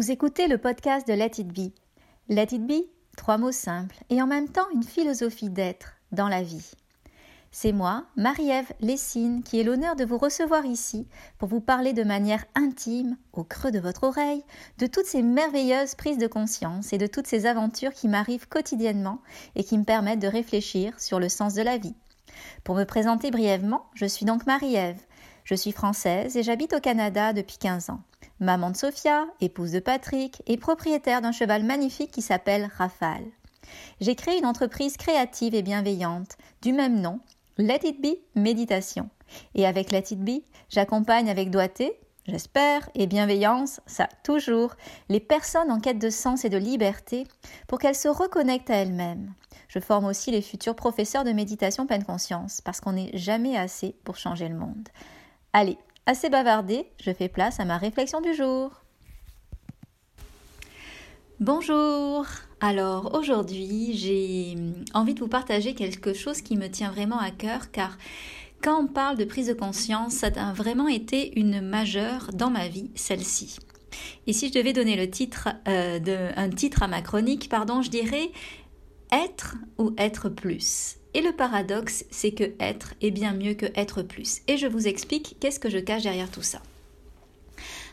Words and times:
Vous 0.00 0.10
écoutez 0.10 0.48
le 0.48 0.56
podcast 0.56 1.06
de 1.06 1.12
Let 1.12 1.32
It 1.36 1.48
Be. 1.48 1.74
Let 2.30 2.54
It 2.54 2.66
Be, 2.66 2.86
trois 3.18 3.36
mots 3.36 3.52
simples 3.52 4.02
et 4.08 4.22
en 4.22 4.26
même 4.26 4.48
temps 4.48 4.66
une 4.72 4.82
philosophie 4.82 5.50
d'être 5.50 5.92
dans 6.10 6.28
la 6.28 6.42
vie. 6.42 6.70
C'est 7.50 7.72
moi, 7.72 8.06
Marie-Ève 8.16 8.72
Lessine, 8.80 9.42
qui 9.42 9.60
ai 9.60 9.62
l'honneur 9.62 9.96
de 9.96 10.06
vous 10.06 10.16
recevoir 10.16 10.64
ici 10.64 11.06
pour 11.36 11.50
vous 11.50 11.60
parler 11.60 11.92
de 11.92 12.02
manière 12.02 12.46
intime, 12.54 13.18
au 13.34 13.44
creux 13.44 13.72
de 13.72 13.78
votre 13.78 14.04
oreille, 14.04 14.42
de 14.78 14.86
toutes 14.86 15.04
ces 15.04 15.20
merveilleuses 15.20 15.96
prises 15.96 16.16
de 16.16 16.26
conscience 16.26 16.94
et 16.94 16.98
de 16.98 17.06
toutes 17.06 17.26
ces 17.26 17.44
aventures 17.44 17.92
qui 17.92 18.08
m'arrivent 18.08 18.48
quotidiennement 18.48 19.20
et 19.54 19.64
qui 19.64 19.76
me 19.76 19.84
permettent 19.84 20.22
de 20.22 20.28
réfléchir 20.28 20.98
sur 20.98 21.20
le 21.20 21.28
sens 21.28 21.52
de 21.52 21.62
la 21.62 21.76
vie. 21.76 21.94
Pour 22.64 22.74
me 22.74 22.84
présenter 22.84 23.30
brièvement, 23.30 23.84
je 23.92 24.06
suis 24.06 24.24
donc 24.24 24.46
Marie-Ève. 24.46 25.02
Je 25.44 25.54
suis 25.54 25.72
française 25.72 26.38
et 26.38 26.42
j'habite 26.42 26.72
au 26.72 26.80
Canada 26.80 27.34
depuis 27.34 27.58
15 27.58 27.90
ans 27.90 28.00
maman 28.40 28.70
de 28.70 28.76
Sophia, 28.76 29.26
épouse 29.40 29.72
de 29.72 29.80
Patrick 29.80 30.42
et 30.46 30.56
propriétaire 30.56 31.20
d'un 31.20 31.32
cheval 31.32 31.62
magnifique 31.62 32.10
qui 32.10 32.22
s'appelle 32.22 32.70
Rafale. 32.76 33.26
J'ai 34.00 34.14
créé 34.14 34.38
une 34.38 34.46
entreprise 34.46 34.96
créative 34.96 35.54
et 35.54 35.62
bienveillante 35.62 36.36
du 36.62 36.72
même 36.72 37.00
nom, 37.00 37.20
Let 37.58 37.80
It 37.84 38.00
Be 38.00 38.16
Méditation. 38.34 39.10
Et 39.54 39.66
avec 39.66 39.92
Let 39.92 40.04
It 40.10 40.20
Be, 40.20 40.42
j'accompagne 40.70 41.30
avec 41.30 41.50
doigté, 41.50 41.92
j'espère, 42.26 42.88
et 42.94 43.06
bienveillance, 43.06 43.80
ça 43.86 44.08
toujours, 44.24 44.74
les 45.08 45.20
personnes 45.20 45.70
en 45.70 45.78
quête 45.78 45.98
de 45.98 46.10
sens 46.10 46.44
et 46.44 46.50
de 46.50 46.56
liberté 46.56 47.26
pour 47.68 47.78
qu'elles 47.78 47.94
se 47.94 48.08
reconnectent 48.08 48.70
à 48.70 48.76
elles-mêmes. 48.76 49.34
Je 49.68 49.78
forme 49.78 50.06
aussi 50.06 50.30
les 50.30 50.42
futurs 50.42 50.74
professeurs 50.74 51.24
de 51.24 51.32
méditation 51.32 51.86
pleine 51.86 52.04
conscience 52.04 52.60
parce 52.60 52.80
qu'on 52.80 52.92
n'est 52.92 53.16
jamais 53.16 53.56
assez 53.56 53.94
pour 54.02 54.16
changer 54.16 54.48
le 54.48 54.56
monde. 54.56 54.88
Allez, 55.52 55.78
Assez 56.06 56.30
bavardé, 56.30 56.86
je 57.00 57.12
fais 57.12 57.28
place 57.28 57.60
à 57.60 57.64
ma 57.64 57.78
réflexion 57.78 58.20
du 58.20 58.34
jour. 58.34 58.72
Bonjour 61.40 62.26
Alors 62.60 63.14
aujourd'hui 63.14 63.92
j'ai 63.94 64.56
envie 64.92 65.14
de 65.14 65.20
vous 65.20 65.28
partager 65.28 65.74
quelque 65.74 66.12
chose 66.12 66.42
qui 66.42 66.56
me 66.56 66.68
tient 66.68 66.90
vraiment 66.90 67.18
à 67.18 67.30
cœur 67.30 67.70
car 67.70 67.96
quand 68.62 68.82
on 68.82 68.86
parle 68.86 69.16
de 69.16 69.24
prise 69.24 69.46
de 69.46 69.54
conscience, 69.54 70.12
ça 70.12 70.28
a 70.36 70.52
vraiment 70.52 70.88
été 70.88 71.38
une 71.38 71.62
majeure 71.62 72.30
dans 72.34 72.50
ma 72.50 72.68
vie, 72.68 72.90
celle-ci. 72.94 73.56
Et 74.26 74.34
si 74.34 74.48
je 74.48 74.52
devais 74.52 74.74
donner 74.74 74.96
le 74.96 75.08
titre, 75.08 75.48
euh, 75.66 76.32
un 76.36 76.50
titre 76.50 76.82
à 76.82 76.88
ma 76.88 77.00
chronique, 77.00 77.48
pardon, 77.48 77.80
je 77.80 77.88
dirais 77.88 78.30
être 79.10 79.56
ou 79.78 79.94
être 79.96 80.28
plus. 80.28 80.99
Et 81.14 81.22
le 81.22 81.32
paradoxe, 81.32 82.04
c'est 82.10 82.32
que 82.32 82.52
être 82.60 82.94
est 83.00 83.10
bien 83.10 83.32
mieux 83.32 83.54
que 83.54 83.66
être 83.74 84.02
plus. 84.02 84.42
Et 84.46 84.56
je 84.56 84.66
vous 84.66 84.86
explique 84.86 85.36
qu'est-ce 85.40 85.58
que 85.58 85.70
je 85.70 85.78
cache 85.78 86.04
derrière 86.04 86.30
tout 86.30 86.42
ça. 86.42 86.60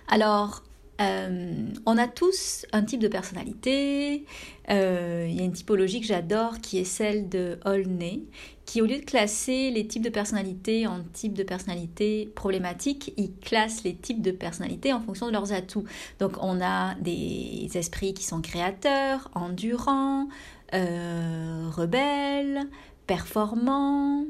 Alors, 0.08 0.64
euh, 1.00 1.68
on 1.86 1.98
a 1.98 2.08
tous 2.08 2.66
un 2.74 2.84
type 2.84 3.00
de 3.00 3.08
personnalité. 3.08 4.26
Euh, 4.70 5.28
il 5.30 5.36
y 5.36 5.42
a 5.42 5.44
une 5.44 5.54
typologie 5.54 6.02
que 6.02 6.08
j'adore 6.08 6.60
qui 6.60 6.80
est 6.80 6.86
celle 6.86 7.30
de 7.30 7.60
Olney, 7.66 8.24
qui 8.66 8.82
au 8.82 8.86
lieu 8.86 8.98
de 8.98 9.06
classer 9.06 9.70
les 9.72 9.86
types 9.88 10.04
de 10.04 10.10
personnalité 10.10 10.88
en 10.88 11.04
types 11.14 11.34
de 11.34 11.44
personnalité 11.44 12.32
problématiques, 12.36 13.14
il 13.18 13.32
classe 13.36 13.84
les 13.84 13.96
types 13.96 14.22
de 14.22 14.32
personnalité 14.32 14.92
en 14.92 15.00
fonction 15.00 15.28
de 15.28 15.32
leurs 15.32 15.54
atouts. 15.54 15.86
Donc 16.20 16.34
on 16.42 16.62
a 16.62 16.96
des 16.96 17.70
esprits 17.76 18.14
qui 18.14 18.24
sont 18.24 18.42
créateurs, 18.42 19.30
endurants, 19.36 20.28
euh, 20.74 21.70
rebelles, 21.72 22.68
performant, 23.08 24.26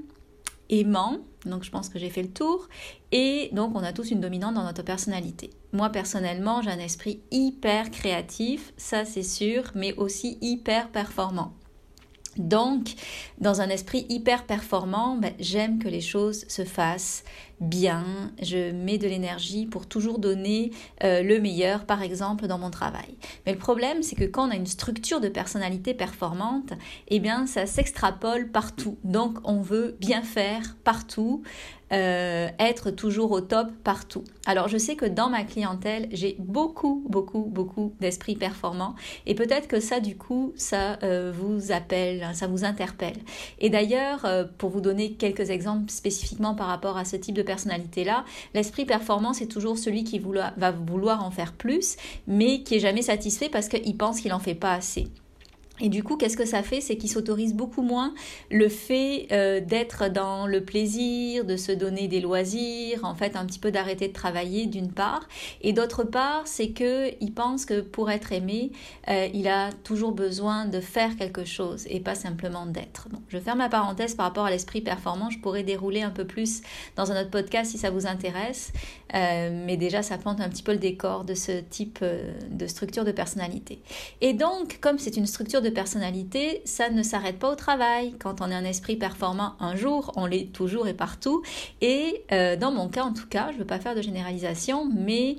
aimant, 0.70 1.18
donc 1.46 1.64
je 1.64 1.72
pense 1.72 1.90
que 1.90 2.00
j'ai 2.00 2.10
fait 2.10 2.22
le 2.22 2.32
tour, 2.32 2.70
et 3.12 3.50
donc 3.54 3.76
on 3.76 3.84
a 3.84 3.94
tous 3.94 4.12
une 4.12 4.22
dominante 4.22 4.56
dans 4.56 4.64
notre 4.64 4.84
personnalité. 4.84 5.50
Moi 5.74 5.90
personnellement, 5.90 6.62
j'ai 6.62 6.72
un 6.72 6.80
esprit 6.80 7.22
hyper 7.32 7.92
créatif, 7.92 8.74
ça 8.78 9.06
c'est 9.06 9.24
sûr, 9.24 9.72
mais 9.76 9.94
aussi 9.96 10.38
hyper 10.42 10.90
performant. 10.90 11.54
Donc, 12.38 12.94
dans 13.40 13.62
un 13.62 13.70
esprit 13.70 14.06
hyper 14.10 14.46
performant, 14.46 15.16
ben, 15.16 15.34
j'aime 15.40 15.80
que 15.80 15.88
les 15.88 16.02
choses 16.02 16.46
se 16.48 16.66
fassent 16.66 17.24
bien, 17.60 18.32
je 18.42 18.72
mets 18.72 18.98
de 18.98 19.08
l'énergie 19.08 19.66
pour 19.66 19.88
toujours 19.88 20.20
donner 20.20 20.72
euh, 21.04 21.24
le 21.24 21.40
meilleur, 21.40 21.86
par 21.86 22.02
exemple, 22.02 22.48
dans 22.48 22.58
mon 22.58 22.70
travail. 22.70 23.18
Mais 23.46 23.54
le 23.54 23.58
problème, 23.58 24.04
c'est 24.04 24.16
que 24.16 24.26
quand 24.26 24.48
on 24.48 24.52
a 24.52 24.56
une 24.56 24.68
structure 24.68 25.20
de 25.20 25.30
personnalité 25.30 25.94
performante, 25.94 26.74
eh 27.08 27.20
bien, 27.20 27.48
ça 27.48 27.66
s'extrapole 27.66 28.50
partout. 28.52 28.98
Donc, 29.04 29.38
on 29.44 29.62
veut 29.62 29.98
bien 30.00 30.22
faire 30.22 30.76
partout, 30.84 31.42
euh, 31.94 32.50
être 32.60 32.92
toujours 32.92 33.32
au 33.32 33.40
top 33.40 33.70
partout. 33.86 34.26
Alors 34.46 34.68
je 34.68 34.78
sais 34.78 34.98
que 34.98 35.06
dans 35.06 35.30
ma 35.30 35.46
clientèle, 35.46 36.10
j'ai 36.12 36.36
beaucoup, 36.38 37.06
beaucoup, 37.08 37.46
beaucoup 37.46 37.94
d'esprits 38.02 38.36
performants 38.36 38.94
et 39.26 39.36
peut-être 39.36 39.70
que 39.70 39.80
ça, 39.80 40.02
du 40.02 40.18
coup, 40.18 40.52
ça 40.58 41.00
euh, 41.04 41.32
vous 41.34 41.72
appelle, 41.72 42.28
ça 42.34 42.48
vous 42.48 42.66
interpelle. 42.66 43.16
Et 43.60 43.70
d'ailleurs, 43.70 44.28
pour 44.58 44.70
vous 44.70 44.82
donner 44.82 45.14
quelques 45.14 45.50
exemples 45.50 45.90
spécifiquement 45.90 46.56
par 46.56 46.68
rapport 46.68 46.98
à 46.98 47.06
ce 47.06 47.16
type 47.16 47.36
de 47.36 47.42
personnalité-là, 47.48 48.26
l'esprit 48.54 48.86
performant, 48.86 49.34
c'est 49.34 49.48
toujours 49.48 49.80
celui 49.80 50.04
qui 50.04 50.20
va 50.20 50.72
vouloir 50.72 51.24
en 51.24 51.32
faire 51.32 51.54
plus, 51.54 51.96
mais 52.28 52.62
qui 52.62 52.76
est 52.76 52.80
jamais 52.80 53.02
satisfait 53.02 53.50
parce 53.50 53.68
qu'il 53.68 53.98
pense 53.98 54.22
qu'il 54.22 54.34
en 54.34 54.40
fait 54.40 54.54
pas 54.54 54.74
assez. 54.74 55.08
Et 55.80 55.90
du 55.90 56.04
coup, 56.04 56.18
qu'est-ce 56.18 56.38
que 56.38 56.46
ça 56.46 56.64
fait? 56.64 56.82
C'est 56.82 56.98
qu'il 56.98 57.10
s'autorise 57.10 57.54
beaucoup 57.54 57.84
moins 57.84 58.14
le 58.50 58.68
fait 58.68 59.28
euh, 59.32 59.62
d'être 59.62 60.10
dans 60.10 60.48
le 60.48 60.64
plaisir, 60.64 61.46
de 61.46 61.56
se 61.56 61.72
donner 61.72 62.08
des 62.08 62.20
loisirs, 62.20 63.02
en 63.04 63.14
fait 63.14 63.36
un 63.36 63.46
petit 63.46 63.60
peu 63.60 63.72
d'arrêter 63.72 64.08
de 64.08 64.14
travailler 64.14 64.66
d'une 64.66 64.92
part, 64.92 65.28
et 65.62 65.74
d'autre 65.74 66.04
part, 66.04 66.44
c'est 66.46 66.70
que 66.70 67.12
il 67.22 67.34
pense 67.34 67.66
que 67.66 67.82
pour 67.82 68.10
être 68.10 68.32
aimé, 68.32 68.72
euh, 69.08 69.28
il 69.34 69.48
a 69.48 69.72
toujours 69.84 70.12
besoin 70.12 70.66
de 70.66 70.80
faire 70.80 71.16
quelque 71.16 71.46
chose 71.46 71.86
et 71.90 72.00
pas 72.00 72.16
simplement 72.16 72.66
d'être. 72.66 73.08
Je 73.30 73.38
ferme 73.38 73.60
ma 73.60 73.70
parenthèse 73.70 74.16
par 74.16 74.26
rapport 74.26 74.46
à 74.46 74.50
l'esprit 74.50 74.82
performant. 74.82 75.30
Je 75.30 75.40
pourrais 75.40 75.64
dérouler 75.64 76.02
un 76.02 76.10
peu 76.10 76.26
plus 76.26 76.62
dans 76.96 77.12
un 77.12 77.22
autre 77.22 77.30
podcast 77.30 77.72
si 77.72 77.78
ça 77.78 77.92
vous 77.92 78.08
intéresse, 78.08 78.72
euh, 79.14 79.64
mais 79.66 79.78
déjà 79.78 80.02
ça 80.02 80.18
plante 80.18 80.42
un 80.42 80.50
petit 80.50 80.64
peu 80.64 80.72
le 80.72 80.80
décor 80.80 81.24
de 81.24 81.34
ce 81.34 81.60
type 81.60 82.04
de 82.50 82.68
structure 82.68 83.04
de 83.04 83.12
personnalité. 83.12 83.82
Et 84.22 84.34
donc, 84.34 84.80
comme 84.82 84.98
c'est 84.98 85.18
une 85.18 85.28
structure 85.28 85.62
de 85.62 85.67
personnalité, 85.70 86.62
ça 86.66 86.90
ne 86.90 87.04
s'arrête 87.04 87.40
pas 87.40 87.52
au 87.52 87.56
travail. 87.56 88.16
Quand 88.20 88.42
on 88.42 88.50
est 88.50 88.56
un 88.56 88.66
esprit 88.66 88.96
performant 88.96 89.56
un 89.60 89.76
jour, 89.76 90.12
on 90.16 90.26
l'est 90.26 90.52
toujours 90.52 90.88
et 90.88 90.94
partout. 90.94 91.44
Et 91.82 92.24
euh, 92.32 92.56
dans 92.56 92.72
mon 92.72 92.90
cas, 92.90 93.04
en 93.04 93.14
tout 93.14 93.28
cas, 93.28 93.48
je 93.50 93.56
ne 93.56 93.60
veux 93.60 93.68
pas 93.68 93.80
faire 93.80 93.96
de 93.96 94.02
généralisation, 94.02 94.86
mais 94.86 95.38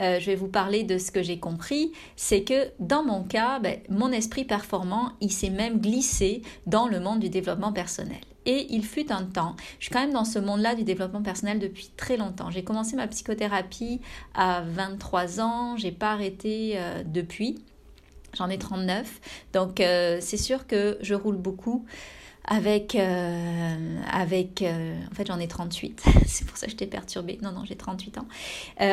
euh, 0.00 0.18
je 0.18 0.26
vais 0.26 0.34
vous 0.34 0.48
parler 0.48 0.82
de 0.82 0.98
ce 0.98 1.10
que 1.10 1.22
j'ai 1.22 1.38
compris, 1.38 1.92
c'est 2.16 2.42
que 2.42 2.70
dans 2.80 3.04
mon 3.04 3.22
cas, 3.22 3.60
ben, 3.60 3.78
mon 3.88 4.10
esprit 4.10 4.44
performant, 4.44 5.12
il 5.20 5.30
s'est 5.30 5.50
même 5.50 5.80
glissé 5.80 6.42
dans 6.66 6.88
le 6.88 7.00
monde 7.00 7.20
du 7.20 7.28
développement 7.28 7.72
personnel. 7.72 8.18
Et 8.46 8.66
il 8.70 8.84
fut 8.84 9.10
un 9.10 9.24
temps, 9.24 9.56
je 9.78 9.86
suis 9.86 9.92
quand 9.92 10.00
même 10.00 10.12
dans 10.12 10.26
ce 10.26 10.38
monde-là 10.38 10.74
du 10.74 10.84
développement 10.84 11.22
personnel 11.22 11.58
depuis 11.58 11.90
très 11.96 12.18
longtemps. 12.18 12.50
J'ai 12.50 12.62
commencé 12.62 12.94
ma 12.94 13.06
psychothérapie 13.06 14.00
à 14.34 14.62
23 14.66 15.40
ans, 15.40 15.76
j'ai 15.78 15.92
pas 15.92 16.12
arrêté 16.12 16.74
euh, 16.76 17.02
depuis. 17.06 17.64
J'en 18.36 18.50
ai 18.50 18.58
39. 18.58 19.20
Donc 19.52 19.80
euh, 19.80 20.18
c'est 20.20 20.36
sûr 20.36 20.66
que 20.66 20.98
je 21.00 21.14
roule 21.14 21.36
beaucoup 21.36 21.84
avec 22.46 22.94
euh, 22.94 23.96
avec 24.12 24.60
euh, 24.60 24.94
en 25.10 25.14
fait 25.14 25.26
j'en 25.26 25.40
ai 25.40 25.48
38 25.48 26.04
c'est 26.26 26.46
pour 26.46 26.58
ça 26.58 26.66
que 26.66 26.72
je 26.72 26.76
t'ai 26.76 26.86
perturbée. 26.86 27.38
Non 27.42 27.52
non 27.52 27.64
j'ai 27.64 27.76
38 27.76 28.18
ans. 28.18 28.26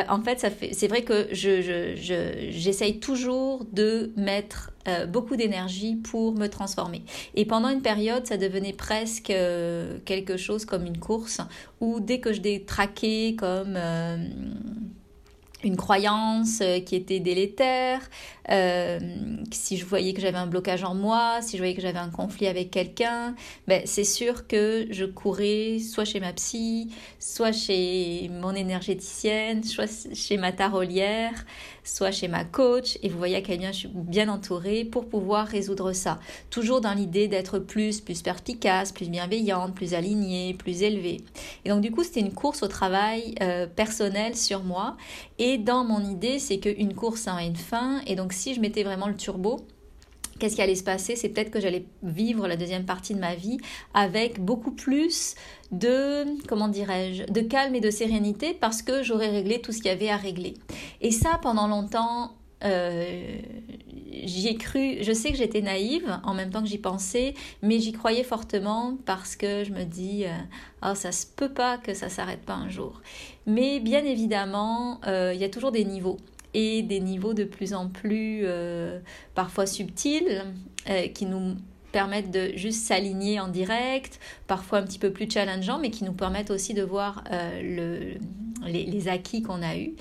En 0.08 0.22
fait 0.22 0.40
ça 0.40 0.50
fait 0.50 0.72
c'est 0.72 0.88
vrai 0.88 1.02
que 1.02 1.28
je, 1.32 1.60
je, 1.60 2.50
j'essaye 2.50 2.98
toujours 2.98 3.66
de 3.72 4.12
mettre 4.16 4.70
beaucoup 5.08 5.36
d'énergie 5.36 5.96
pour 5.96 6.32
me 6.32 6.48
transformer. 6.48 7.04
Et 7.34 7.44
pendant 7.44 7.68
une 7.68 7.82
période 7.82 8.26
ça 8.26 8.36
devenait 8.36 8.72
presque 8.72 9.32
quelque 10.04 10.36
chose 10.36 10.64
comme 10.64 10.86
une 10.86 10.98
course 10.98 11.40
où 11.80 12.00
dès 12.00 12.20
que 12.20 12.32
je 12.32 12.40
détraquais 12.40 13.36
comme 13.38 13.78
une 15.64 15.76
croyance 15.76 16.60
euh, 16.60 16.80
qui 16.80 16.96
était 16.96 17.20
délétère, 17.20 18.00
euh, 18.50 18.98
si 19.52 19.76
je 19.76 19.84
voyais 19.84 20.12
que 20.12 20.20
j'avais 20.20 20.38
un 20.38 20.46
blocage 20.46 20.82
en 20.82 20.94
moi, 20.94 21.40
si 21.42 21.56
je 21.56 21.62
voyais 21.62 21.74
que 21.74 21.82
j'avais 21.82 21.98
un 21.98 22.10
conflit 22.10 22.48
avec 22.48 22.70
quelqu'un, 22.70 23.34
ben 23.68 23.82
c'est 23.84 24.04
sûr 24.04 24.46
que 24.46 24.86
je 24.90 25.04
courais 25.04 25.78
soit 25.78 26.04
chez 26.04 26.18
ma 26.18 26.32
psy, 26.32 26.90
soit 27.18 27.52
chez 27.52 28.30
mon 28.40 28.52
énergéticienne, 28.54 29.62
soit 29.62 30.08
chez 30.14 30.36
ma 30.38 30.50
tarolière, 30.52 31.44
soit 31.84 32.10
chez 32.10 32.28
ma 32.28 32.44
coach, 32.44 32.98
et 33.02 33.08
vous 33.08 33.18
voyez 33.18 33.36
à 33.36 33.40
quel 33.40 33.58
point 33.58 33.72
je 33.72 33.78
suis 33.78 33.90
bien 33.92 34.28
entourée 34.28 34.84
pour 34.84 35.08
pouvoir 35.08 35.46
résoudre 35.46 35.92
ça. 35.92 36.18
Toujours 36.50 36.80
dans 36.80 36.94
l'idée 36.94 37.28
d'être 37.28 37.58
plus, 37.58 38.00
plus 38.00 38.22
perspicace, 38.22 38.92
plus 38.92 39.08
bienveillante, 39.08 39.74
plus 39.74 39.94
alignée, 39.94 40.54
plus 40.54 40.82
élevée. 40.82 41.18
Et 41.64 41.68
donc 41.68 41.80
du 41.80 41.90
coup, 41.90 42.02
c'était 42.02 42.20
une 42.20 42.32
course 42.32 42.62
au 42.62 42.68
travail 42.68 43.34
euh, 43.40 43.66
personnel 43.66 44.36
sur 44.36 44.62
moi. 44.62 44.96
Et 45.38 45.51
dans 45.58 45.84
mon 45.84 46.00
idée, 46.04 46.38
c'est 46.38 46.58
qu'une 46.58 46.94
course 46.94 47.28
a 47.28 47.42
une 47.42 47.56
fin, 47.56 48.00
et 48.06 48.16
donc 48.16 48.32
si 48.32 48.54
je 48.54 48.60
mettais 48.60 48.82
vraiment 48.82 49.08
le 49.08 49.16
turbo, 49.16 49.60
qu'est-ce 50.38 50.56
qui 50.56 50.62
allait 50.62 50.74
se 50.74 50.82
passer? 50.82 51.14
C'est 51.14 51.28
peut-être 51.28 51.50
que 51.50 51.60
j'allais 51.60 51.86
vivre 52.02 52.48
la 52.48 52.56
deuxième 52.56 52.84
partie 52.84 53.14
de 53.14 53.20
ma 53.20 53.34
vie 53.34 53.58
avec 53.94 54.40
beaucoup 54.40 54.72
plus 54.72 55.34
de, 55.70 56.24
comment 56.48 56.68
dirais-je, 56.68 57.24
de 57.32 57.40
calme 57.42 57.74
et 57.76 57.80
de 57.80 57.90
sérénité 57.90 58.52
parce 58.52 58.82
que 58.82 59.02
j'aurais 59.02 59.30
réglé 59.30 59.60
tout 59.60 59.72
ce 59.72 59.78
qu'il 59.78 59.86
y 59.86 59.90
avait 59.90 60.10
à 60.10 60.16
régler. 60.16 60.54
Et 61.00 61.12
ça, 61.12 61.38
pendant 61.42 61.68
longtemps, 61.68 62.32
euh, 62.64 63.36
j'y 64.24 64.48
ai 64.48 64.56
cru, 64.56 64.98
je 65.00 65.12
sais 65.12 65.30
que 65.30 65.36
j'étais 65.36 65.60
naïve 65.60 66.18
en 66.24 66.34
même 66.34 66.50
temps 66.50 66.62
que 66.62 66.68
j'y 66.68 66.78
pensais, 66.78 67.34
mais 67.62 67.80
j'y 67.80 67.92
croyais 67.92 68.24
fortement 68.24 68.96
parce 69.04 69.36
que 69.36 69.64
je 69.64 69.72
me 69.72 69.84
dis, 69.84 70.24
oh, 70.84 70.94
ça 70.94 71.12
se 71.12 71.26
peut 71.26 71.52
pas 71.52 71.78
que 71.78 71.94
ça 71.94 72.08
s'arrête 72.08 72.42
pas 72.42 72.54
un 72.54 72.68
jour. 72.68 73.00
Mais 73.46 73.80
bien 73.80 74.04
évidemment, 74.04 75.00
il 75.06 75.38
y 75.38 75.44
a 75.44 75.48
toujours 75.48 75.72
des 75.72 75.84
niveaux 75.84 76.18
et 76.54 76.82
des 76.82 77.00
niveaux 77.00 77.34
de 77.34 77.44
plus 77.44 77.74
en 77.74 77.88
plus 77.88 78.44
parfois 79.34 79.66
subtils 79.66 80.44
qui 81.14 81.26
nous 81.26 81.56
permettent 81.92 82.30
de 82.30 82.52
juste 82.56 82.86
s'aligner 82.86 83.38
en 83.38 83.48
direct, 83.48 84.18
parfois 84.46 84.78
un 84.78 84.82
petit 84.82 84.98
peu 84.98 85.10
plus 85.10 85.30
challengeant, 85.30 85.78
mais 85.78 85.90
qui 85.90 86.04
nous 86.04 86.14
permettent 86.14 86.50
aussi 86.50 86.74
de 86.74 86.82
voir 86.82 87.24
le, 87.62 88.14
les, 88.66 89.08
acquis 89.08 89.42
qu'on 89.42 89.62
a 89.62 89.76
eus. 89.76 89.94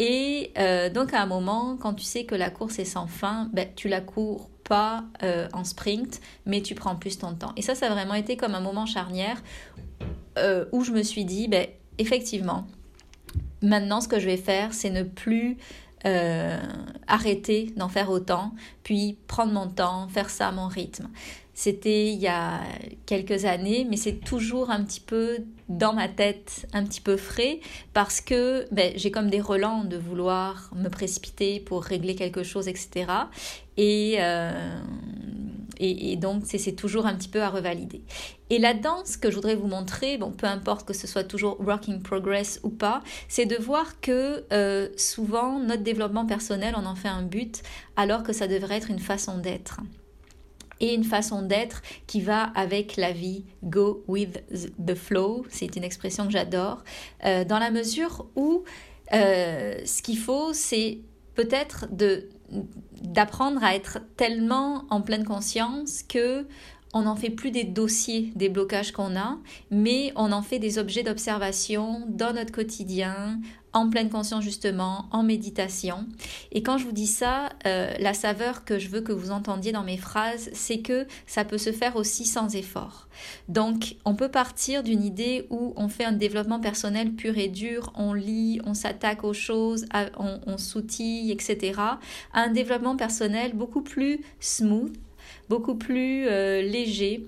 Et 0.00 0.54
euh, 0.56 0.88
donc 0.88 1.12
à 1.12 1.20
un 1.20 1.26
moment, 1.26 1.76
quand 1.78 1.92
tu 1.92 2.04
sais 2.04 2.24
que 2.24 2.34
la 2.34 2.48
course 2.48 2.78
est 2.78 2.86
sans 2.86 3.06
fin, 3.06 3.50
ben, 3.52 3.68
tu 3.76 3.86
la 3.86 4.00
cours 4.00 4.48
pas 4.64 5.04
euh, 5.22 5.46
en 5.52 5.62
sprint, 5.62 6.22
mais 6.46 6.62
tu 6.62 6.74
prends 6.74 6.96
plus 6.96 7.18
ton 7.18 7.34
temps. 7.34 7.52
Et 7.58 7.62
ça, 7.62 7.74
ça 7.74 7.86
a 7.86 7.90
vraiment 7.90 8.14
été 8.14 8.38
comme 8.38 8.54
un 8.54 8.60
moment 8.60 8.86
charnière 8.86 9.42
euh, 10.38 10.64
où 10.72 10.84
je 10.84 10.92
me 10.92 11.02
suis 11.02 11.26
dit, 11.26 11.48
ben, 11.48 11.66
effectivement, 11.98 12.66
maintenant 13.60 14.00
ce 14.00 14.08
que 14.08 14.18
je 14.18 14.24
vais 14.24 14.38
faire, 14.38 14.72
c'est 14.72 14.88
ne 14.88 15.02
plus 15.02 15.58
arrêter 17.06 17.72
d'en 17.76 17.88
faire 17.88 18.10
autant, 18.10 18.52
puis 18.82 19.18
prendre 19.26 19.52
mon 19.52 19.68
temps, 19.68 20.08
faire 20.08 20.30
ça 20.30 20.48
à 20.48 20.52
mon 20.52 20.68
rythme. 20.68 21.08
C'était 21.52 22.06
il 22.10 22.18
y 22.18 22.26
a 22.26 22.60
quelques 23.04 23.44
années, 23.44 23.86
mais 23.88 23.98
c'est 23.98 24.14
toujours 24.24 24.70
un 24.70 24.82
petit 24.82 25.00
peu 25.00 25.40
dans 25.68 25.92
ma 25.92 26.08
tête, 26.08 26.66
un 26.72 26.84
petit 26.84 27.02
peu 27.02 27.18
frais, 27.18 27.60
parce 27.92 28.22
que 28.22 28.66
ben, 28.72 28.94
j'ai 28.96 29.10
comme 29.10 29.28
des 29.28 29.42
relents 29.42 29.84
de 29.84 29.98
vouloir 29.98 30.70
me 30.74 30.88
précipiter 30.88 31.60
pour 31.60 31.84
régler 31.84 32.14
quelque 32.14 32.44
chose, 32.44 32.66
etc. 32.66 33.06
Euh, 33.80 34.80
et, 35.82 36.16
donc, 36.16 36.42
c'est 36.44 36.76
toujours 36.76 37.06
un 37.06 37.14
petit 37.14 37.28
peu 37.28 37.42
à 37.42 37.48
revalider. 37.48 38.02
Et 38.50 38.58
là-dedans, 38.58 39.02
ce 39.04 39.16
que 39.16 39.30
je 39.30 39.36
voudrais 39.36 39.54
vous 39.54 39.66
montrer, 39.66 40.18
bon, 40.18 40.30
peu 40.30 40.46
importe 40.46 40.86
que 40.86 40.92
ce 40.92 41.06
soit 41.06 41.24
toujours 41.24 41.60
working 41.60 42.02
progress 42.02 42.60
ou 42.62 42.68
pas, 42.68 43.02
c'est 43.28 43.46
de 43.46 43.56
voir 43.56 44.00
que 44.00 44.44
euh, 44.52 44.88
souvent, 44.96 45.58
notre 45.58 45.82
développement 45.82 46.26
personnel, 46.26 46.74
on 46.76 46.84
en 46.84 46.94
fait 46.94 47.08
un 47.08 47.22
but, 47.22 47.62
alors 47.96 48.22
que 48.22 48.32
ça 48.32 48.46
devrait 48.46 48.76
être 48.76 48.90
une 48.90 48.98
façon 48.98 49.38
d'être 49.38 49.80
et 50.80 50.94
une 50.94 51.04
façon 51.04 51.42
d'être 51.42 51.82
qui 52.06 52.20
va 52.20 52.44
avec 52.54 52.96
la 52.96 53.12
vie. 53.12 53.44
Go 53.62 54.02
with 54.08 54.42
the 54.84 54.94
flow, 54.94 55.44
c'est 55.48 55.76
une 55.76 55.84
expression 55.84 56.26
que 56.26 56.32
j'adore, 56.32 56.82
euh, 57.24 57.44
dans 57.44 57.58
la 57.58 57.70
mesure 57.70 58.26
où 58.34 58.64
euh, 59.12 59.78
ce 59.84 60.02
qu'il 60.02 60.18
faut, 60.18 60.52
c'est 60.52 60.98
peut-être 61.34 61.86
de 61.90 62.28
d'apprendre 63.02 63.62
à 63.62 63.74
être 63.74 63.98
tellement 64.16 64.84
en 64.90 65.00
pleine 65.00 65.24
conscience 65.24 66.02
que 66.02 66.46
on 66.92 67.02
n'en 67.02 67.14
fait 67.14 67.30
plus 67.30 67.52
des 67.52 67.64
dossiers 67.64 68.32
des 68.34 68.48
blocages 68.48 68.92
qu'on 68.92 69.16
a, 69.16 69.38
mais 69.70 70.12
on 70.16 70.32
en 70.32 70.42
fait 70.42 70.58
des 70.58 70.78
objets 70.78 71.04
d'observation 71.04 72.04
dans 72.08 72.32
notre 72.32 72.52
quotidien, 72.52 73.40
en 73.72 73.88
pleine 73.88 74.10
conscience 74.10 74.44
justement, 74.44 75.06
en 75.12 75.22
méditation. 75.22 76.06
Et 76.52 76.62
quand 76.62 76.78
je 76.78 76.84
vous 76.84 76.92
dis 76.92 77.06
ça, 77.06 77.50
euh, 77.66 77.92
la 77.98 78.14
saveur 78.14 78.64
que 78.64 78.78
je 78.78 78.88
veux 78.88 79.00
que 79.00 79.12
vous 79.12 79.30
entendiez 79.30 79.72
dans 79.72 79.82
mes 79.82 79.96
phrases, 79.96 80.50
c'est 80.52 80.78
que 80.78 81.06
ça 81.26 81.44
peut 81.44 81.58
se 81.58 81.72
faire 81.72 81.96
aussi 81.96 82.24
sans 82.24 82.54
effort. 82.56 83.08
Donc 83.48 83.96
on 84.04 84.14
peut 84.14 84.30
partir 84.30 84.82
d'une 84.82 85.04
idée 85.04 85.46
où 85.50 85.72
on 85.76 85.88
fait 85.88 86.04
un 86.04 86.12
développement 86.12 86.60
personnel 86.60 87.12
pur 87.12 87.38
et 87.38 87.48
dur, 87.48 87.92
on 87.96 88.12
lit, 88.12 88.60
on 88.64 88.74
s'attaque 88.74 89.24
aux 89.24 89.34
choses, 89.34 89.86
on, 90.18 90.40
on 90.46 90.58
s'outille, 90.58 91.30
etc. 91.30 91.74
à 91.78 92.00
un 92.32 92.48
développement 92.48 92.96
personnel 92.96 93.52
beaucoup 93.54 93.82
plus 93.82 94.20
smooth, 94.40 94.96
beaucoup 95.48 95.74
plus 95.74 96.26
euh, 96.26 96.62
léger, 96.62 97.26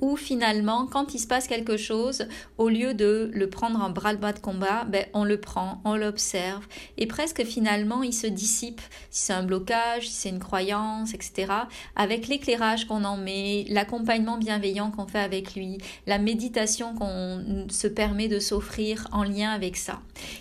où 0.00 0.16
finalement, 0.16 0.86
quand 0.86 1.14
il 1.14 1.18
se 1.18 1.26
passe 1.26 1.46
quelque 1.46 1.76
chose, 1.76 2.26
au 2.58 2.68
lieu 2.68 2.94
de 2.94 3.30
le 3.32 3.48
prendre 3.48 3.80
en 3.80 3.90
bras-le-bas 3.90 4.32
de 4.32 4.38
combat, 4.38 4.84
ben, 4.84 5.06
on 5.14 5.24
le 5.24 5.38
prend, 5.40 5.80
on 5.84 5.96
l'observe, 5.96 6.66
et 6.96 7.06
presque 7.06 7.44
finalement, 7.44 8.02
il 8.02 8.12
se 8.12 8.26
dissipe, 8.26 8.80
si 9.10 9.24
c'est 9.24 9.32
un 9.32 9.42
blocage, 9.42 10.08
si 10.08 10.12
c'est 10.12 10.28
une 10.28 10.38
croyance, 10.38 11.14
etc., 11.14 11.52
avec 11.96 12.28
l'éclairage 12.28 12.86
qu'on 12.86 13.04
en 13.04 13.16
met, 13.16 13.64
l'accompagnement 13.68 14.38
bienveillant 14.38 14.90
qu'on 14.90 15.06
fait 15.06 15.18
avec 15.18 15.54
lui, 15.54 15.78
la 16.06 16.18
méditation 16.18 16.94
qu'on 16.94 17.66
se 17.68 17.86
permet 17.86 18.28
de 18.28 18.38
s'offrir 18.38 19.08
en 19.12 19.22
lien 19.22 19.50
avec 19.50 19.76
ça. 19.76 20.00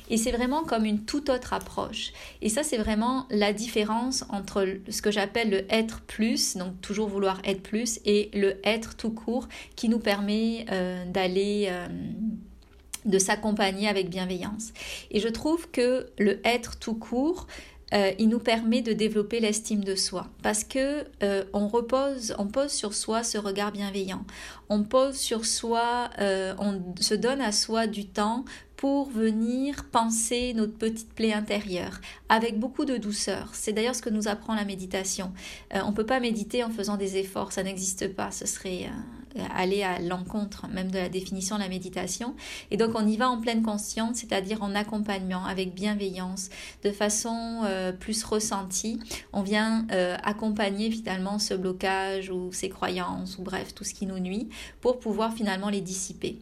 Et 0.10 0.18
c'est 0.18 0.32
vraiment 0.32 0.64
comme 0.64 0.86
une 0.86 1.06
toute 1.06 1.30
autre 1.30 1.54
approche. 1.54 2.12
Et 2.42 2.50
ça, 2.50 2.64
c'est 2.64 2.78
vraiment 2.78 3.26
la 3.30 3.54
différence 3.54 4.26
entre 4.30 4.68
ce 4.90 5.02
que 5.02 5.12
j'appelle 5.12 5.50
le 5.50 5.66
être 5.74 6.02
plus, 6.02 6.58
donc 6.58 6.80
toujours 6.82 7.08
vouloir 7.08 7.40
être 7.44 7.62
plus, 7.62 8.00
et 8.06 8.30
le 8.34 8.56
être 8.64 8.96
tout 8.96 9.12
court 9.12 9.48
qui 9.76 9.90
nous 9.90 10.00
permet 10.00 10.66
euh, 10.72 11.06
d'aller 11.06 11.68
euh, 11.70 11.88
de 13.06 13.20
s'accompagner 13.20 13.88
avec 13.88 14.10
bienveillance. 14.10 14.72
Et 15.12 15.20
je 15.20 15.28
trouve 15.28 15.70
que 15.72 16.08
le 16.18 16.40
être 16.46 16.78
tout 16.80 16.96
court, 16.96 17.48
euh, 17.94 18.12
il 18.18 18.30
nous 18.30 18.40
permet 18.40 18.82
de 18.82 18.94
développer 18.94 19.40
l'estime 19.40 19.84
de 19.84 19.96
soi 19.96 20.28
parce 20.42 20.64
que 20.64 21.06
on 21.54 21.68
repose, 21.68 22.34
on 22.40 22.48
pose 22.48 22.72
sur 22.72 22.94
soi 22.94 23.24
ce 23.24 23.38
regard 23.38 23.72
bienveillant. 23.72 24.26
On 24.70 24.84
pose 24.84 25.16
sur 25.16 25.46
soi, 25.46 26.10
on 26.20 26.82
se 27.00 27.14
donne 27.14 27.42
à 27.42 27.52
soi 27.52 27.88
du 27.88 28.06
temps 28.08 28.46
pour 28.84 29.10
venir 29.10 29.86
penser 29.86 30.54
notre 30.54 30.74
petite 30.74 31.14
plaie 31.14 31.32
intérieure 31.32 32.02
avec 32.28 32.60
beaucoup 32.60 32.84
de 32.84 32.98
douceur. 32.98 33.52
C'est 33.54 33.72
d'ailleurs 33.72 33.96
ce 33.96 34.02
que 34.02 34.10
nous 34.10 34.28
apprend 34.28 34.56
la 34.56 34.66
méditation. 34.66 35.32
On 35.74 35.92
ne 35.92 35.96
peut 35.96 36.06
pas 36.06 36.20
méditer 36.20 36.66
en 36.66 36.70
faisant 36.70 36.98
des 36.98 37.16
efforts, 37.16 37.54
ça 37.54 37.64
n'existe 37.64 38.14
pas, 38.14 38.32
ce 38.32 38.46
serait 38.46 38.90
aller 39.56 39.84
à 39.84 40.00
l'encontre 40.00 40.68
même 40.68 40.92
de 40.92 40.98
la 40.98 41.10
définition 41.10 41.58
de 41.58 41.62
la 41.62 41.70
méditation. 41.70 42.36
Et 42.72 42.78
donc 42.78 42.92
on 42.96 43.08
y 43.08 43.18
va 43.18 43.30
en 43.30 43.40
pleine 43.40 43.64
conscience, 43.64 44.18
c'est-à-dire 44.18 44.64
en 44.64 44.76
accompagnement, 44.76 45.46
avec 45.46 45.74
bienveillance, 45.74 46.50
de 46.84 46.92
façon 46.92 47.62
euh, 47.66 47.92
plus 47.92 48.24
ressentie. 48.24 49.00
On 49.32 49.42
vient 49.42 49.86
accompagner 50.24 50.92
finalement 50.92 51.40
ce 51.40 51.54
blocage 51.54 52.30
ou 52.30 52.52
ces 52.52 52.70
croyances 52.70 53.38
ou 53.38 53.44
bref 53.44 53.74
tout 53.74 53.84
ce 53.84 53.94
qui 53.94 54.06
nous 54.06 54.20
nuit 54.20 54.50
pour 54.82 55.00
pouvoir 55.00 55.34
finalement 55.34 55.70
les 55.70 55.82
dissiper. 55.82 56.40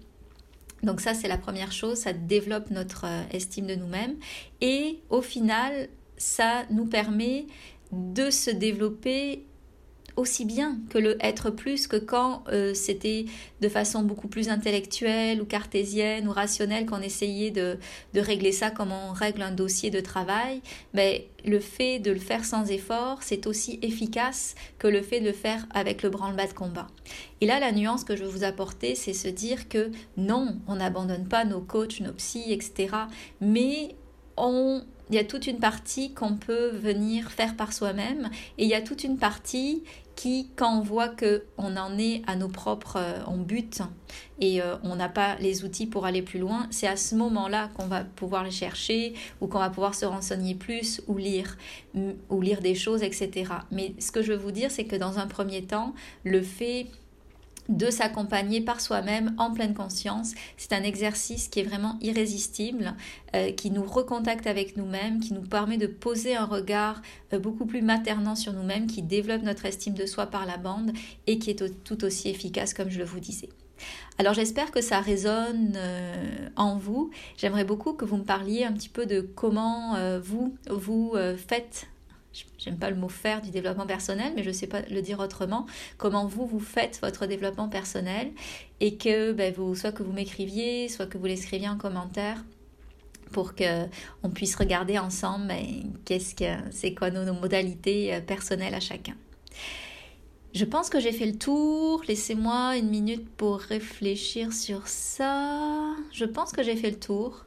Donc 0.83 0.99
ça, 0.99 1.13
c'est 1.13 1.27
la 1.27 1.37
première 1.37 1.71
chose, 1.71 1.97
ça 1.99 2.13
développe 2.13 2.71
notre 2.71 3.05
euh, 3.05 3.23
estime 3.31 3.67
de 3.67 3.75
nous-mêmes. 3.75 4.15
Et 4.61 4.99
au 5.09 5.21
final, 5.21 5.89
ça 6.17 6.63
nous 6.71 6.85
permet 6.85 7.45
de 7.91 8.29
se 8.29 8.49
développer 8.49 9.45
aussi 10.15 10.45
bien 10.45 10.77
que 10.89 10.97
le 10.97 11.17
être 11.23 11.49
plus 11.49 11.87
que 11.87 11.97
quand 11.97 12.43
euh, 12.49 12.73
c'était 12.73 13.25
de 13.61 13.69
façon 13.69 14.03
beaucoup 14.03 14.27
plus 14.27 14.49
intellectuelle 14.49 15.41
ou 15.41 15.45
cartésienne 15.45 16.27
ou 16.27 16.31
rationnelle 16.31 16.85
qu'on 16.85 17.01
essayait 17.01 17.51
de, 17.51 17.77
de, 18.13 18.19
régler 18.19 18.51
ça 18.51 18.71
comme 18.71 18.91
on 18.91 19.13
règle 19.13 19.41
un 19.41 19.51
dossier 19.51 19.89
de 19.89 19.99
travail, 19.99 20.61
mais 20.93 21.27
le 21.45 21.59
fait 21.59 21.99
de 21.99 22.11
le 22.11 22.19
faire 22.19 22.45
sans 22.45 22.69
effort, 22.69 23.19
c'est 23.21 23.47
aussi 23.47 23.79
efficace 23.81 24.55
que 24.77 24.87
le 24.87 25.01
fait 25.01 25.19
de 25.19 25.27
le 25.27 25.33
faire 25.33 25.65
avec 25.73 26.03
le 26.03 26.09
branle-bas 26.09 26.47
de 26.47 26.53
combat. 26.53 26.87
Et 27.39 27.45
là, 27.45 27.59
la 27.59 27.71
nuance 27.71 28.03
que 28.03 28.15
je 28.15 28.23
veux 28.23 28.29
vous 28.29 28.43
apporter, 28.43 28.95
c'est 28.95 29.13
se 29.13 29.27
dire 29.27 29.67
que 29.67 29.91
non, 30.17 30.57
on 30.67 30.75
n'abandonne 30.75 31.27
pas 31.27 31.45
nos 31.45 31.61
coachs, 31.61 31.99
nos 32.01 32.13
psys, 32.13 32.51
etc. 32.51 32.95
Mais 33.39 33.95
on 34.37 34.83
il 35.11 35.15
y 35.15 35.19
a 35.19 35.25
toute 35.25 35.45
une 35.45 35.59
partie 35.59 36.13
qu'on 36.13 36.35
peut 36.35 36.69
venir 36.69 37.31
faire 37.31 37.55
par 37.57 37.73
soi-même 37.73 38.29
et 38.57 38.63
il 38.63 38.69
y 38.69 38.73
a 38.73 38.81
toute 38.81 39.03
une 39.03 39.17
partie 39.17 39.83
qui, 40.15 40.49
quand 40.55 40.77
on 40.77 40.81
voit 40.81 41.09
que 41.09 41.43
on 41.57 41.75
en 41.77 41.97
est 41.97 42.21
à 42.27 42.35
nos 42.35 42.47
propres, 42.47 42.97
euh, 42.97 43.19
on 43.27 43.45
et 44.39 44.61
euh, 44.61 44.75
on 44.83 44.95
n'a 44.95 45.09
pas 45.09 45.35
les 45.35 45.63
outils 45.63 45.85
pour 45.85 46.05
aller 46.05 46.21
plus 46.21 46.39
loin, 46.39 46.67
c'est 46.69 46.87
à 46.87 46.95
ce 46.95 47.15
moment-là 47.15 47.69
qu'on 47.75 47.87
va 47.87 48.03
pouvoir 48.03 48.43
les 48.43 48.51
chercher 48.51 49.13
ou 49.41 49.47
qu'on 49.47 49.59
va 49.59 49.69
pouvoir 49.69 49.95
se 49.95 50.05
renseigner 50.05 50.55
plus 50.55 51.01
ou 51.07 51.17
lire 51.17 51.57
ou 52.29 52.41
lire 52.41 52.61
des 52.61 52.75
choses, 52.75 53.03
etc. 53.03 53.51
Mais 53.71 53.93
ce 53.99 54.11
que 54.11 54.21
je 54.21 54.31
veux 54.31 54.37
vous 54.37 54.51
dire, 54.51 54.71
c'est 54.71 54.85
que 54.85 54.95
dans 54.95 55.19
un 55.19 55.27
premier 55.27 55.63
temps, 55.63 55.93
le 56.23 56.41
fait 56.41 56.87
de 57.69 57.89
s'accompagner 57.89 58.61
par 58.61 58.81
soi-même 58.81 59.33
en 59.37 59.51
pleine 59.51 59.73
conscience. 59.73 60.33
C'est 60.57 60.73
un 60.73 60.83
exercice 60.83 61.47
qui 61.47 61.59
est 61.59 61.63
vraiment 61.63 61.97
irrésistible, 62.01 62.95
euh, 63.35 63.51
qui 63.51 63.71
nous 63.71 63.83
recontacte 63.83 64.47
avec 64.47 64.77
nous-mêmes, 64.77 65.19
qui 65.19 65.33
nous 65.33 65.41
permet 65.41 65.77
de 65.77 65.87
poser 65.87 66.35
un 66.35 66.45
regard 66.45 67.01
euh, 67.33 67.39
beaucoup 67.39 67.65
plus 67.65 67.81
maternant 67.81 68.35
sur 68.35 68.53
nous-mêmes, 68.53 68.87
qui 68.87 69.01
développe 69.01 69.43
notre 69.43 69.65
estime 69.65 69.93
de 69.93 70.05
soi 70.05 70.27
par 70.27 70.45
la 70.45 70.57
bande 70.57 70.91
et 71.27 71.39
qui 71.39 71.51
est 71.51 71.83
tout 71.83 72.03
aussi 72.03 72.29
efficace 72.29 72.73
comme 72.73 72.89
je 72.89 72.99
le 72.99 73.05
vous 73.05 73.19
disais. 73.19 73.49
Alors 74.19 74.35
j'espère 74.35 74.69
que 74.69 74.81
ça 74.81 74.99
résonne 74.99 75.73
euh, 75.75 76.49
en 76.55 76.77
vous. 76.77 77.09
J'aimerais 77.37 77.63
beaucoup 77.63 77.93
que 77.93 78.05
vous 78.05 78.17
me 78.17 78.23
parliez 78.23 78.63
un 78.63 78.73
petit 78.73 78.89
peu 78.89 79.05
de 79.05 79.21
comment 79.21 79.97
vous, 80.19 80.55
vous 80.69 81.15
faites 81.47 81.87
j'aime 82.57 82.77
pas 82.77 82.89
le 82.89 82.95
mot 82.95 83.09
faire 83.09 83.41
du 83.41 83.51
développement 83.51 83.85
personnel, 83.85 84.33
mais 84.35 84.43
je 84.43 84.51
sais 84.51 84.67
pas 84.67 84.81
le 84.83 85.01
dire 85.01 85.19
autrement, 85.19 85.65
comment 85.97 86.25
vous, 86.25 86.45
vous 86.45 86.59
faites 86.59 86.99
votre 87.01 87.25
développement 87.25 87.69
personnel 87.69 88.31
et 88.79 88.97
que 88.97 89.33
ben, 89.33 89.53
vous, 89.53 89.75
soit 89.75 89.91
que 89.91 90.03
vous 90.03 90.13
m'écriviez, 90.13 90.89
soit 90.89 91.07
que 91.07 91.17
vous 91.17 91.25
l'écriviez 91.25 91.69
en 91.69 91.77
commentaire 91.77 92.43
pour 93.31 93.55
que 93.55 93.85
on 94.23 94.29
puisse 94.29 94.55
regarder 94.55 94.99
ensemble 94.99 95.53
qu'est-ce 96.05 96.35
que 96.35 96.69
c'est 96.71 96.93
quoi 96.93 97.09
nos, 97.09 97.33
modalités 97.33 98.13
euh, 98.13 98.21
personnelles 98.21 98.75
à 98.75 98.79
chacun. 98.79 99.15
Je 100.53 100.65
pense 100.65 100.89
que 100.89 100.99
j'ai 100.99 101.13
fait 101.13 101.25
le 101.25 101.37
tour. 101.37 102.03
Laissez-moi 102.07 102.75
une 102.77 102.89
minute 102.89 103.27
pour 103.37 103.59
réfléchir 103.59 104.51
sur 104.51 104.87
ça. 104.87 105.95
Je 106.11 106.25
pense 106.25 106.51
que 106.51 106.61
j'ai 106.61 106.75
fait 106.75 106.89
le 106.89 106.99
tour. 106.99 107.45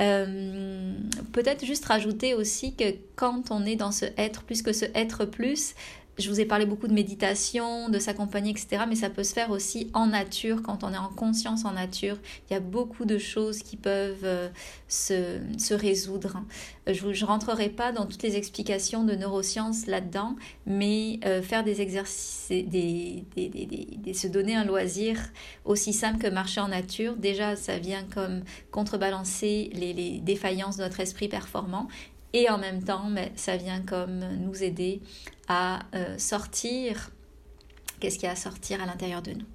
Euh, 0.00 0.94
peut-être 1.32 1.64
juste 1.64 1.84
rajouter 1.84 2.34
aussi 2.34 2.74
que 2.74 2.84
quand 3.16 3.50
on 3.50 3.66
est 3.66 3.76
dans 3.76 3.92
ce 3.92 4.06
être 4.16 4.42
plus 4.44 4.62
que 4.62 4.72
ce 4.72 4.86
être 4.94 5.26
plus, 5.26 5.74
je 6.20 6.28
vous 6.28 6.40
ai 6.40 6.44
parlé 6.44 6.66
beaucoup 6.66 6.88
de 6.88 6.92
méditation, 6.92 7.88
de 7.88 7.98
s'accompagner, 7.98 8.50
etc. 8.50 8.84
Mais 8.88 8.94
ça 8.94 9.10
peut 9.10 9.24
se 9.24 9.32
faire 9.32 9.50
aussi 9.50 9.90
en 9.94 10.06
nature, 10.06 10.62
quand 10.62 10.84
on 10.84 10.92
est 10.92 10.98
en 10.98 11.08
conscience 11.08 11.64
en 11.64 11.72
nature. 11.72 12.16
Il 12.48 12.54
y 12.54 12.56
a 12.56 12.60
beaucoup 12.60 13.04
de 13.04 13.18
choses 13.18 13.62
qui 13.62 13.76
peuvent 13.76 14.24
euh, 14.24 14.48
se, 14.88 15.74
résoudre. 15.74 16.42
Je 16.86 17.06
ne 17.06 17.24
rentrerai 17.24 17.68
pas 17.68 17.92
dans 17.92 18.06
toutes 18.06 18.22
les 18.22 18.36
explications 18.36 19.04
de 19.04 19.14
neurosciences 19.14 19.86
là-dedans, 19.86 20.36
mais 20.66 21.20
euh, 21.24 21.42
faire 21.42 21.64
des 21.64 21.80
exercices, 21.80 22.48
des, 22.48 23.24
se 24.12 24.26
donner 24.26 24.56
un 24.56 24.64
loisir 24.64 25.18
aussi 25.64 25.92
simple 25.92 26.18
que 26.18 26.26
marcher 26.26 26.60
en 26.60 26.68
nature, 26.68 27.16
déjà 27.16 27.56
ça 27.56 27.78
vient 27.78 28.04
comme 28.12 28.42
contrebalancer 28.70 29.70
les, 29.72 29.92
les 29.92 30.18
défaillances 30.18 30.76
de 30.76 30.82
notre 30.82 31.00
esprit 31.00 31.28
performant 31.28 31.88
et 32.32 32.48
en 32.50 32.58
même 32.58 32.82
temps, 32.82 33.08
mais 33.10 33.32
ça 33.36 33.56
vient 33.56 33.82
comme 33.82 34.20
nous 34.38 34.62
aider 34.62 35.00
à 35.48 35.80
euh, 35.94 36.18
sortir. 36.18 37.10
Qu'est-ce 37.98 38.16
qu'il 38.16 38.26
y 38.26 38.28
a 38.28 38.32
à 38.32 38.36
sortir 38.36 38.82
à 38.82 38.86
l'intérieur 38.86 39.22
de 39.22 39.32
nous? 39.32 39.46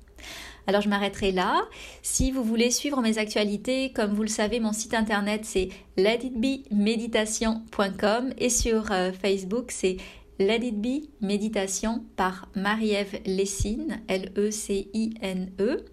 Alors 0.67 0.81
je 0.81 0.89
m'arrêterai 0.89 1.31
là. 1.31 1.61
Si 2.01 2.31
vous 2.31 2.43
voulez 2.43 2.71
suivre 2.71 2.99
mes 3.01 3.19
actualités, 3.19 3.93
comme 3.93 4.13
vous 4.13 4.23
le 4.23 4.27
savez, 4.27 4.59
mon 4.59 4.73
site 4.73 4.95
internet 4.95 5.45
c'est 5.45 5.69
letitbemeditation.com 5.97 8.33
et 8.37 8.49
sur 8.49 8.91
euh, 8.91 9.11
Facebook 9.11 9.69
c'est 9.71 9.97
Let 10.39 10.65
It 10.65 10.81
Be 10.81 11.03
Méditation 11.21 12.03
par 12.15 12.49
Marie-Ève 12.55 13.19
Lessine, 13.25 14.01
L-E-C-I-N-E. 14.07 15.51
-E. 15.59 15.83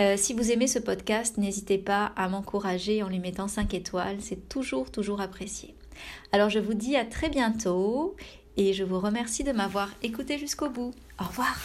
Euh, 0.00 0.16
si 0.16 0.32
vous 0.32 0.50
aimez 0.50 0.66
ce 0.66 0.80
podcast, 0.80 1.38
n'hésitez 1.38 1.78
pas 1.78 2.06
à 2.16 2.28
m'encourager 2.28 3.02
en 3.02 3.08
lui 3.08 3.20
mettant 3.20 3.46
5 3.46 3.74
étoiles, 3.74 4.16
c'est 4.20 4.48
toujours, 4.48 4.90
toujours 4.90 5.20
apprécié. 5.20 5.74
Alors 6.32 6.50
je 6.50 6.58
vous 6.58 6.74
dis 6.74 6.96
à 6.96 7.04
très 7.04 7.28
bientôt 7.28 8.16
et 8.56 8.72
je 8.72 8.84
vous 8.84 9.00
remercie 9.00 9.44
de 9.44 9.52
m'avoir 9.52 9.90
écouté 10.02 10.38
jusqu'au 10.38 10.70
bout. 10.70 10.92
Au 11.20 11.24
revoir 11.24 11.56